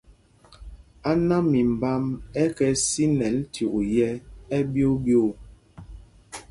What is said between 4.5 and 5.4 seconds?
ɛɓyōō ɓyoo.